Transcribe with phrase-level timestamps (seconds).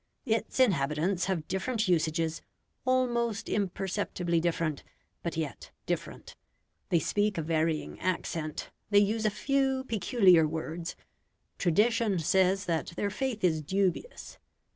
[0.25, 2.41] Its inhabitants have different usages,
[2.87, 4.83] almost imperceptibly different,
[5.21, 6.35] but yet different;
[6.89, 10.95] they speak a varying accent; they use a few peculiar words;
[11.59, 14.39] tradition says that their faith is dubious.